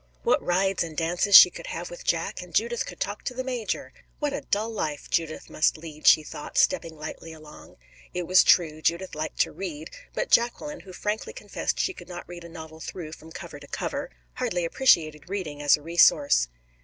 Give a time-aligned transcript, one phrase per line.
[0.23, 3.43] What rides and dances she could have with Jack, and Judith could talk to the
[3.43, 3.93] major!
[4.17, 7.75] "What a dull life Judith must lead!" she thought, stepping lightly along.
[8.11, 12.27] It was true, Judith liked to read; but Jacqueline, who frankly confessed she could not
[12.27, 16.47] read a novel through from cover to cover, hardly appreciated reading as a resource.